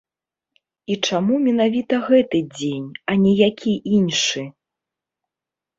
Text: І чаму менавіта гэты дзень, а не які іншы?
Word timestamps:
І 0.93 0.95
чаму 1.09 1.33
менавіта 1.47 1.95
гэты 2.07 2.39
дзень, 2.57 2.89
а 3.13 3.19
не 3.27 3.33
які 3.47 3.73
іншы? 4.01 4.43